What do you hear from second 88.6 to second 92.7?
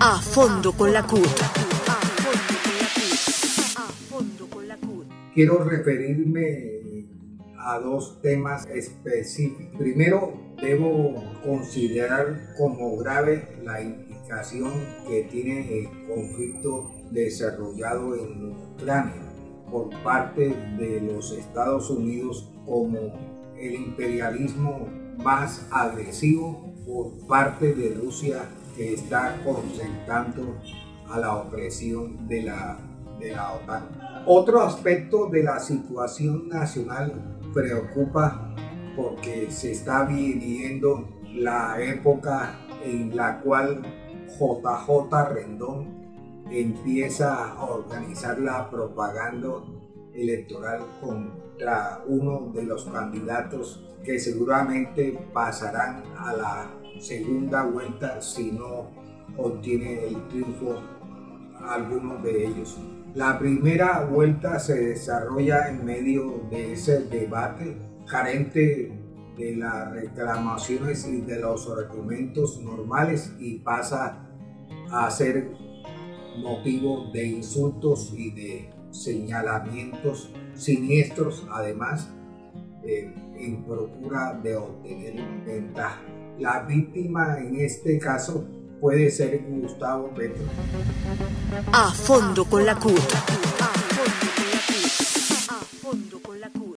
puede ser Gustavo Petro. A fondo con